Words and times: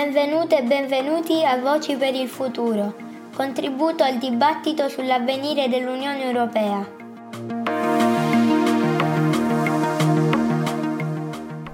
Benvenute 0.00 0.58
e 0.58 0.62
benvenuti 0.62 1.44
a 1.44 1.58
Voci 1.58 1.96
per 1.96 2.14
il 2.14 2.28
Futuro, 2.28 2.94
contributo 3.34 4.04
al 4.04 4.18
dibattito 4.18 4.88
sull'avvenire 4.88 5.68
dell'Unione 5.68 6.22
Europea. 6.22 6.88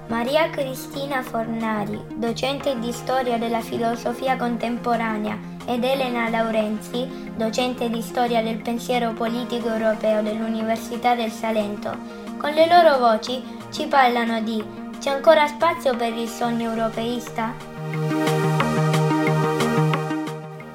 Maria 0.07 0.49
Cristina 0.49 1.21
Fornari, 1.21 2.01
docente 2.15 2.79
di 2.79 2.91
storia 2.91 3.37
della 3.37 3.61
filosofia 3.61 4.35
contemporanea, 4.37 5.37
ed 5.67 5.83
Elena 5.83 6.27
Laurenzi, 6.27 7.07
docente 7.35 7.91
di 7.91 8.01
storia 8.01 8.41
del 8.41 8.57
pensiero 8.57 9.13
politico 9.13 9.67
europeo 9.67 10.23
dell'Università 10.23 11.13
del 11.13 11.29
Salento, 11.29 11.95
con 12.39 12.53
le 12.53 12.67
loro 12.67 12.97
voci 12.97 13.39
ci 13.71 13.85
parlano 13.85 14.41
di 14.41 14.63
C'è 14.97 15.11
ancora 15.11 15.45
spazio 15.45 15.95
per 15.95 16.17
il 16.17 16.27
sogno 16.27 16.71
europeista? 16.71 17.74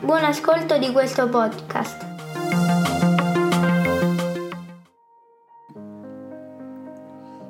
Buon 0.01 0.24
ascolto 0.24 0.78
di 0.78 0.91
questo 0.91 1.28
podcast. 1.28 2.09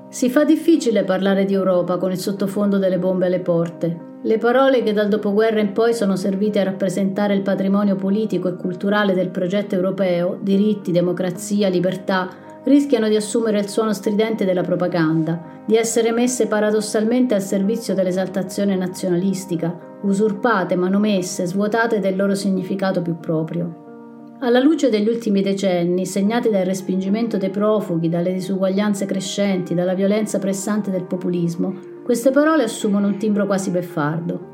Si 0.08 0.28
fa 0.28 0.44
difficile 0.44 1.04
parlare 1.04 1.44
di 1.44 1.54
Europa 1.54 1.96
con 1.96 2.10
il 2.10 2.18
sottofondo 2.18 2.78
delle 2.78 2.98
bombe 2.98 3.26
alle 3.26 3.40
porte. 3.40 4.08
Le 4.22 4.38
parole 4.38 4.82
che 4.82 4.92
dal 4.92 5.08
dopoguerra 5.08 5.60
in 5.60 5.72
poi 5.72 5.94
sono 5.94 6.16
servite 6.16 6.60
a 6.60 6.64
rappresentare 6.64 7.32
il 7.34 7.42
patrimonio 7.42 7.96
politico 7.96 8.48
e 8.48 8.56
culturale 8.56 9.14
del 9.14 9.30
progetto 9.30 9.76
europeo, 9.76 10.38
diritti, 10.42 10.92
democrazia, 10.92 11.68
libertà, 11.68 12.28
rischiano 12.64 13.08
di 13.08 13.16
assumere 13.16 13.58
il 13.58 13.68
suono 13.68 13.92
stridente 13.92 14.44
della 14.44 14.62
propaganda, 14.62 15.62
di 15.66 15.76
essere 15.76 16.12
messe 16.12 16.46
paradossalmente 16.46 17.34
al 17.34 17.42
servizio 17.42 17.94
dell'esaltazione 17.94 18.76
nazionalistica, 18.76 19.98
usurpate, 20.02 20.76
manomesse, 20.76 21.46
svuotate 21.46 22.00
del 22.00 22.16
loro 22.16 22.34
significato 22.34 23.02
più 23.02 23.18
proprio. 23.18 23.88
Alla 24.40 24.60
luce 24.60 24.88
degli 24.88 25.08
ultimi 25.08 25.42
decenni, 25.42 26.06
segnati 26.06 26.48
dal 26.48 26.64
respingimento 26.64 27.36
dei 27.36 27.50
profughi, 27.50 28.08
dalle 28.08 28.32
disuguaglianze 28.32 29.04
crescenti, 29.04 29.74
dalla 29.74 29.94
violenza 29.94 30.38
pressante 30.38 30.90
del 30.90 31.04
populismo, 31.04 31.74
queste 32.02 32.30
parole 32.30 32.62
assumono 32.62 33.06
un 33.06 33.18
timbro 33.18 33.46
quasi 33.46 33.70
beffardo. 33.70 34.48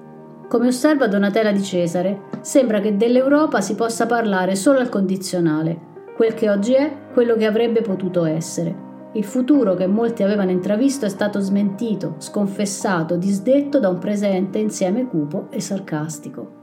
Come 0.49 0.69
osserva 0.69 1.07
Donatella 1.07 1.53
di 1.53 1.63
Cesare, 1.63 2.23
sembra 2.41 2.81
che 2.81 2.97
dell'Europa 2.97 3.61
si 3.61 3.75
possa 3.75 4.07
parlare 4.07 4.57
solo 4.57 4.79
al 4.79 4.89
condizionale, 4.89 5.95
Quel 6.17 6.33
che 6.33 6.49
oggi 6.49 6.73
è, 6.73 6.91
quello 7.17 7.35
che 7.35 7.47
avrebbe 7.47 7.81
potuto 7.81 8.27
essere. 8.27 8.75
Il 9.15 9.25
futuro 9.25 9.75
che 9.75 9.87
molti 9.87 10.23
avevano 10.23 10.51
intravisto 10.51 11.07
è 11.07 11.09
stato 11.09 11.41
smentito, 11.41 12.17
sconfessato, 12.19 13.17
disdetto 13.17 13.81
da 13.81 13.89
un 13.89 13.99
presente 13.99 14.59
insieme 14.59 15.07
cupo 15.07 15.49
e 15.51 15.59
sarcastico. 15.59 16.57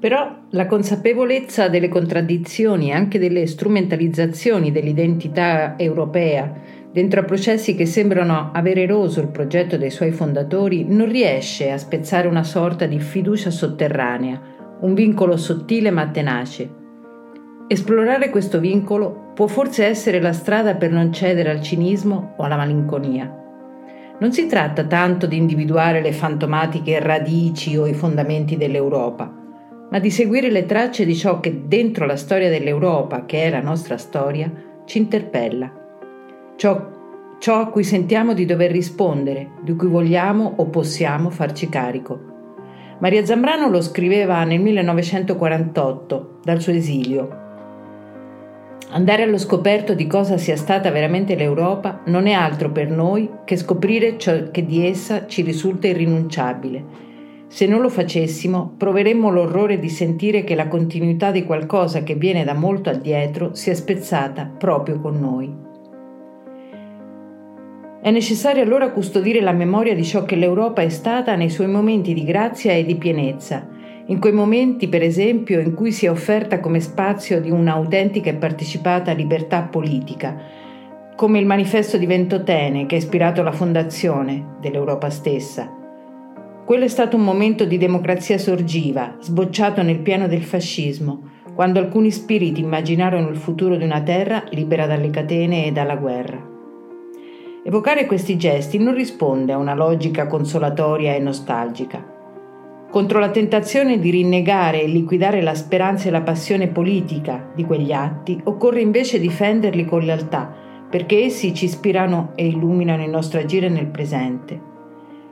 Però 0.00 0.44
la 0.52 0.64
consapevolezza 0.64 1.68
delle 1.68 1.90
contraddizioni 1.90 2.88
e 2.88 2.92
anche 2.92 3.18
delle 3.18 3.46
strumentalizzazioni 3.46 4.72
dell'identità 4.72 5.74
europea 5.76 6.50
dentro 6.90 7.20
a 7.20 7.24
processi 7.24 7.74
che 7.74 7.84
sembrano 7.84 8.52
aver 8.54 8.78
eroso 8.78 9.20
il 9.20 9.28
progetto 9.28 9.76
dei 9.76 9.90
suoi 9.90 10.12
fondatori 10.12 10.86
non 10.88 11.10
riesce 11.10 11.70
a 11.70 11.76
spezzare 11.76 12.26
una 12.26 12.42
sorta 12.42 12.86
di 12.86 12.98
fiducia 12.98 13.50
sotterranea, 13.50 14.40
un 14.80 14.94
vincolo 14.94 15.36
sottile 15.36 15.90
ma 15.90 16.08
tenace 16.08 16.80
Esplorare 17.68 18.28
questo 18.28 18.58
vincolo 18.60 19.30
può 19.34 19.46
forse 19.46 19.86
essere 19.86 20.20
la 20.20 20.32
strada 20.32 20.74
per 20.74 20.90
non 20.90 21.12
cedere 21.12 21.50
al 21.50 21.62
cinismo 21.62 22.34
o 22.36 22.42
alla 22.42 22.56
malinconia. 22.56 23.40
Non 24.18 24.32
si 24.32 24.46
tratta 24.46 24.84
tanto 24.84 25.26
di 25.26 25.36
individuare 25.36 26.02
le 26.02 26.12
fantomatiche 26.12 27.00
radici 27.00 27.76
o 27.76 27.86
i 27.86 27.94
fondamenti 27.94 28.56
dell'Europa, 28.56 29.32
ma 29.90 29.98
di 29.98 30.10
seguire 30.10 30.50
le 30.50 30.66
tracce 30.66 31.06
di 31.06 31.14
ciò 31.14 31.40
che 31.40 31.62
dentro 31.66 32.04
la 32.04 32.16
storia 32.16 32.50
dell'Europa, 32.50 33.24
che 33.24 33.44
è 33.44 33.50
la 33.50 33.62
nostra 33.62 33.96
storia, 33.96 34.52
ci 34.84 34.98
interpella. 34.98 35.72
Ciò, 36.56 36.88
ciò 37.38 37.60
a 37.60 37.68
cui 37.68 37.84
sentiamo 37.84 38.34
di 38.34 38.44
dover 38.44 38.70
rispondere, 38.70 39.52
di 39.62 39.74
cui 39.74 39.88
vogliamo 39.88 40.52
o 40.56 40.66
possiamo 40.66 41.30
farci 41.30 41.68
carico. 41.68 42.30
Maria 43.00 43.24
Zambrano 43.24 43.68
lo 43.68 43.80
scriveva 43.80 44.44
nel 44.44 44.60
1948, 44.60 46.38
dal 46.44 46.60
suo 46.60 46.72
esilio, 46.72 47.41
Andare 48.94 49.22
allo 49.22 49.38
scoperto 49.38 49.94
di 49.94 50.06
cosa 50.06 50.36
sia 50.36 50.54
stata 50.54 50.90
veramente 50.90 51.34
l'Europa 51.34 52.02
non 52.08 52.26
è 52.26 52.32
altro 52.32 52.70
per 52.70 52.90
noi 52.90 53.26
che 53.46 53.56
scoprire 53.56 54.18
ciò 54.18 54.50
che 54.50 54.66
di 54.66 54.86
essa 54.86 55.26
ci 55.26 55.40
risulta 55.40 55.86
irrinunciabile. 55.86 56.84
Se 57.46 57.64
non 57.64 57.80
lo 57.80 57.88
facessimo, 57.88 58.74
proveremmo 58.76 59.30
l'orrore 59.30 59.78
di 59.78 59.88
sentire 59.88 60.44
che 60.44 60.54
la 60.54 60.68
continuità 60.68 61.30
di 61.30 61.44
qualcosa 61.44 62.02
che 62.02 62.16
viene 62.16 62.44
da 62.44 62.52
molto 62.52 62.90
addietro 62.90 63.54
sia 63.54 63.74
spezzata 63.74 64.44
proprio 64.44 65.00
con 65.00 65.18
noi. 65.18 65.50
È 68.02 68.10
necessario 68.10 68.62
allora 68.62 68.90
custodire 68.90 69.40
la 69.40 69.52
memoria 69.52 69.94
di 69.94 70.04
ciò 70.04 70.24
che 70.24 70.36
l'Europa 70.36 70.82
è 70.82 70.90
stata 70.90 71.34
nei 71.34 71.48
suoi 71.48 71.68
momenti 71.68 72.12
di 72.12 72.24
grazia 72.24 72.72
e 72.72 72.84
di 72.84 72.96
pienezza, 72.96 73.66
in 74.06 74.18
quei 74.18 74.32
momenti, 74.32 74.88
per 74.88 75.02
esempio, 75.02 75.60
in 75.60 75.74
cui 75.74 75.92
si 75.92 76.06
è 76.06 76.10
offerta 76.10 76.58
come 76.58 76.80
spazio 76.80 77.40
di 77.40 77.50
un'autentica 77.50 78.30
e 78.30 78.34
partecipata 78.34 79.12
libertà 79.12 79.62
politica, 79.62 80.36
come 81.14 81.38
il 81.38 81.46
manifesto 81.46 81.98
di 81.98 82.06
Ventotene 82.06 82.86
che 82.86 82.96
ha 82.96 82.98
ispirato 82.98 83.42
la 83.42 83.52
fondazione 83.52 84.56
dell'Europa 84.60 85.08
stessa. 85.08 85.70
Quello 86.64 86.84
è 86.84 86.88
stato 86.88 87.16
un 87.16 87.22
momento 87.22 87.64
di 87.64 87.78
democrazia 87.78 88.38
sorgiva, 88.38 89.16
sbocciato 89.20 89.82
nel 89.82 90.00
piano 90.00 90.26
del 90.26 90.42
fascismo, 90.42 91.30
quando 91.54 91.78
alcuni 91.78 92.10
spiriti 92.10 92.60
immaginarono 92.60 93.28
il 93.28 93.36
futuro 93.36 93.76
di 93.76 93.84
una 93.84 94.00
terra 94.00 94.42
libera 94.50 94.86
dalle 94.86 95.10
catene 95.10 95.66
e 95.66 95.72
dalla 95.72 95.96
guerra. 95.96 96.50
Evocare 97.64 98.06
questi 98.06 98.36
gesti 98.36 98.78
non 98.78 98.94
risponde 98.94 99.52
a 99.52 99.58
una 99.58 99.74
logica 99.74 100.26
consolatoria 100.26 101.14
e 101.14 101.20
nostalgica 101.20 102.20
contro 102.92 103.18
la 103.18 103.30
tentazione 103.30 103.98
di 103.98 104.10
rinnegare 104.10 104.82
e 104.82 104.86
liquidare 104.86 105.40
la 105.40 105.54
speranza 105.54 106.08
e 106.08 106.10
la 106.10 106.20
passione 106.20 106.68
politica 106.68 107.50
di 107.54 107.64
quegli 107.64 107.90
atti, 107.90 108.38
occorre 108.44 108.82
invece 108.82 109.18
difenderli 109.18 109.86
con 109.86 110.02
lealtà, 110.02 110.54
perché 110.90 111.24
essi 111.24 111.54
ci 111.54 111.64
ispirano 111.64 112.32
e 112.34 112.44
illuminano 112.48 113.02
il 113.02 113.08
nostro 113.08 113.40
agire 113.40 113.70
nel 113.70 113.86
presente. 113.86 114.60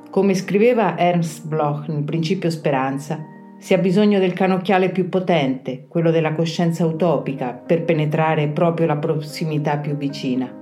Come 0.08 0.32
scriveva 0.32 0.96
Ernst 0.96 1.46
Bloch 1.46 1.86
nel 1.88 2.02
Principio 2.02 2.48
Speranza, 2.48 3.22
si 3.58 3.74
ha 3.74 3.78
bisogno 3.78 4.18
del 4.18 4.32
canocchiale 4.32 4.88
più 4.88 5.10
potente, 5.10 5.84
quello 5.86 6.10
della 6.10 6.32
coscienza 6.32 6.86
utopica, 6.86 7.52
per 7.52 7.84
penetrare 7.84 8.48
proprio 8.48 8.86
la 8.86 8.96
prossimità 8.96 9.76
più 9.76 9.98
vicina. 9.98 10.59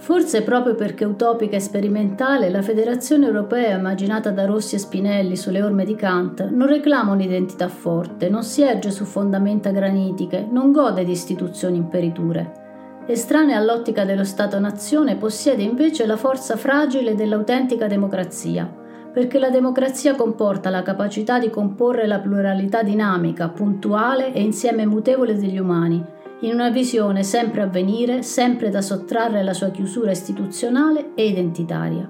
Forse 0.00 0.42
proprio 0.42 0.76
perché 0.76 1.04
utopica 1.04 1.56
e 1.56 1.60
sperimentale, 1.60 2.50
la 2.50 2.62
Federazione 2.62 3.26
Europea, 3.26 3.76
immaginata 3.76 4.30
da 4.30 4.46
Rossi 4.46 4.76
e 4.76 4.78
Spinelli 4.78 5.36
sulle 5.36 5.60
orme 5.60 5.84
di 5.84 5.96
Kant, 5.96 6.48
non 6.50 6.68
reclama 6.68 7.12
un'identità 7.12 7.68
forte, 7.68 8.28
non 8.28 8.44
si 8.44 8.62
erge 8.62 8.92
su 8.92 9.04
fondamenta 9.04 9.70
granitiche, 9.70 10.46
non 10.50 10.70
gode 10.70 11.04
di 11.04 11.10
istituzioni 11.10 11.76
imperiture. 11.78 12.66
Estranea 13.06 13.58
all'ottica 13.58 14.04
dello 14.04 14.24
Stato-nazione, 14.24 15.16
possiede 15.16 15.62
invece 15.62 16.06
la 16.06 16.16
forza 16.16 16.56
fragile 16.56 17.16
dell'autentica 17.16 17.86
democrazia, 17.88 18.72
perché 19.12 19.38
la 19.38 19.50
democrazia 19.50 20.14
comporta 20.14 20.70
la 20.70 20.82
capacità 20.82 21.38
di 21.38 21.50
comporre 21.50 22.06
la 22.06 22.20
pluralità 22.20 22.82
dinamica, 22.82 23.48
puntuale 23.48 24.32
e 24.32 24.42
insieme 24.42 24.86
mutevole 24.86 25.36
degli 25.36 25.58
umani, 25.58 26.04
in 26.40 26.52
una 26.52 26.70
visione 26.70 27.24
sempre 27.24 27.62
a 27.62 27.66
venire, 27.66 28.22
sempre 28.22 28.70
da 28.70 28.80
sottrarre 28.80 29.40
alla 29.40 29.54
sua 29.54 29.70
chiusura 29.70 30.12
istituzionale 30.12 31.10
e 31.14 31.26
identitaria. 31.26 32.08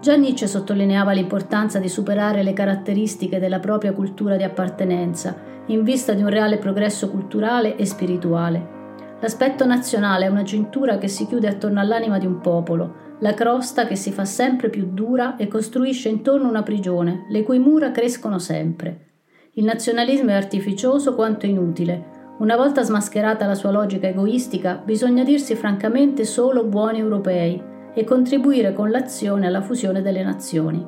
Già 0.00 0.16
Nietzsche 0.16 0.46
sottolineava 0.46 1.12
l'importanza 1.12 1.78
di 1.78 1.88
superare 1.88 2.42
le 2.42 2.52
caratteristiche 2.52 3.38
della 3.38 3.60
propria 3.60 3.92
cultura 3.92 4.36
di 4.36 4.42
appartenenza 4.42 5.54
in 5.66 5.82
vista 5.82 6.12
di 6.12 6.22
un 6.22 6.28
reale 6.28 6.58
progresso 6.58 7.08
culturale 7.08 7.76
e 7.76 7.86
spirituale. 7.86 8.74
L'aspetto 9.20 9.64
nazionale 9.64 10.26
è 10.26 10.28
una 10.28 10.44
cintura 10.44 10.98
che 10.98 11.08
si 11.08 11.26
chiude 11.26 11.48
attorno 11.48 11.80
all'anima 11.80 12.18
di 12.18 12.26
un 12.26 12.40
popolo, 12.40 13.04
la 13.20 13.32
crosta 13.32 13.86
che 13.86 13.96
si 13.96 14.12
fa 14.12 14.24
sempre 14.24 14.68
più 14.68 14.90
dura 14.92 15.36
e 15.36 15.48
costruisce 15.48 16.08
intorno 16.08 16.48
una 16.48 16.62
prigione, 16.62 17.24
le 17.30 17.42
cui 17.42 17.58
mura 17.58 17.90
crescono 17.92 18.38
sempre. 18.38 19.04
Il 19.52 19.64
nazionalismo 19.64 20.30
è 20.30 20.34
artificioso 20.34 21.14
quanto 21.14 21.46
inutile, 21.46 22.15
una 22.38 22.56
volta 22.56 22.82
smascherata 22.82 23.46
la 23.46 23.54
sua 23.54 23.70
logica 23.70 24.08
egoistica, 24.08 24.80
bisogna 24.84 25.24
dirsi 25.24 25.54
francamente 25.54 26.24
solo 26.24 26.64
buoni 26.64 26.98
europei 26.98 27.62
e 27.94 28.04
contribuire 28.04 28.74
con 28.74 28.90
l'azione 28.90 29.46
alla 29.46 29.62
fusione 29.62 30.02
delle 30.02 30.22
nazioni. 30.22 30.86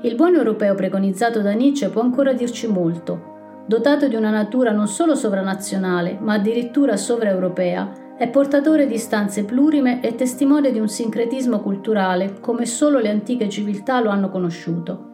Il 0.00 0.14
buono 0.14 0.38
europeo 0.38 0.74
preconizzato 0.74 1.40
da 1.40 1.52
Nietzsche 1.52 1.90
può 1.90 2.00
ancora 2.00 2.32
dirci 2.32 2.66
molto. 2.66 3.32
Dotato 3.66 4.08
di 4.08 4.14
una 4.14 4.30
natura 4.30 4.72
non 4.72 4.88
solo 4.88 5.14
sovranazionale, 5.14 6.18
ma 6.20 6.34
addirittura 6.34 6.96
sovraeuropea, 6.96 8.16
è 8.16 8.30
portatore 8.30 8.86
di 8.86 8.96
stanze 8.96 9.44
plurime 9.44 10.00
e 10.00 10.14
testimone 10.14 10.70
di 10.70 10.78
un 10.78 10.88
sincretismo 10.88 11.60
culturale 11.60 12.38
come 12.40 12.64
solo 12.64 13.00
le 13.00 13.10
antiche 13.10 13.48
civiltà 13.48 14.00
lo 14.00 14.08
hanno 14.08 14.30
conosciuto. 14.30 15.12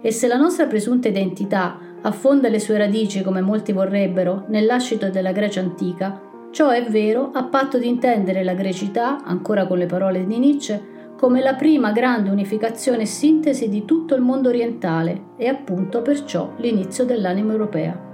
E 0.00 0.12
se 0.12 0.28
la 0.28 0.36
nostra 0.36 0.66
presunta 0.66 1.08
identità 1.08 1.78
affonda 2.02 2.48
le 2.48 2.60
sue 2.60 2.78
radici, 2.78 3.22
come 3.22 3.40
molti 3.40 3.72
vorrebbero, 3.72 4.44
nell'ascito 4.48 5.08
della 5.10 5.32
Grecia 5.32 5.60
antica, 5.60 6.20
ciò 6.50 6.68
è 6.68 6.84
vero 6.84 7.30
a 7.32 7.44
patto 7.44 7.78
di 7.78 7.88
intendere 7.88 8.44
la 8.44 8.54
grecità, 8.54 9.22
ancora 9.24 9.66
con 9.66 9.78
le 9.78 9.86
parole 9.86 10.26
di 10.26 10.38
Nietzsche, 10.38 10.90
come 11.16 11.40
la 11.40 11.54
prima 11.54 11.92
grande 11.92 12.30
unificazione 12.30 13.02
e 13.02 13.06
sintesi 13.06 13.68
di 13.68 13.84
tutto 13.84 14.14
il 14.14 14.22
mondo 14.22 14.48
orientale 14.48 15.26
e 15.36 15.46
appunto 15.46 16.02
perciò 16.02 16.54
l'inizio 16.56 17.04
dell'anima 17.04 17.52
europea. 17.52 18.10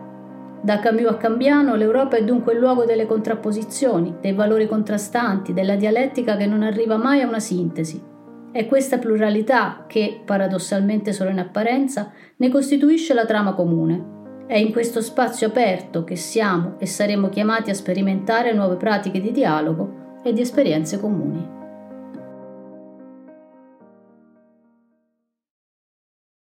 Da 0.61 0.79
Camus 0.81 1.07
a 1.07 1.17
Cambiano 1.17 1.75
l'Europa 1.77 2.17
è 2.17 2.25
dunque 2.25 2.53
il 2.53 2.59
luogo 2.59 2.85
delle 2.85 3.07
contrapposizioni, 3.07 4.17
dei 4.21 4.35
valori 4.35 4.67
contrastanti, 4.67 5.55
della 5.55 5.77
dialettica 5.77 6.37
che 6.37 6.47
non 6.47 6.63
arriva 6.63 6.97
mai 6.97 7.23
a 7.23 7.29
una 7.29 7.41
sintesi. 7.41 8.17
È 8.51 8.67
questa 8.67 8.99
pluralità 8.99 9.85
che, 9.87 10.23
paradossalmente 10.25 11.13
solo 11.13 11.31
in 11.31 11.39
apparenza, 11.39 12.13
ne 12.37 12.49
costituisce 12.49 13.13
la 13.13 13.27
trama 13.27 13.53
comune. 13.53 14.47
È 14.47 14.57
in 14.57 14.73
questo 14.73 15.03
spazio 15.03 15.49
aperto 15.49 16.03
che 16.03 16.17
siamo 16.17 16.77
e 16.79 16.87
saremo 16.87 17.29
chiamati 17.29 17.69
a 17.69 17.75
sperimentare 17.75 18.55
nuove 18.55 18.77
pratiche 18.77 19.21
di 19.21 19.33
dialogo 19.33 20.21
e 20.23 20.33
di 20.33 20.41
esperienze 20.41 20.99
comuni. 20.99 21.58